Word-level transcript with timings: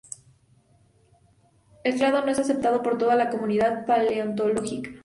El 1.83 1.93
clado 1.93 2.25
no 2.25 2.31
es 2.31 2.39
aceptado 2.39 2.81
por 2.81 2.97
toda 2.97 3.13
la 3.13 3.29
comunidad 3.29 3.85
paleontológica. 3.85 4.89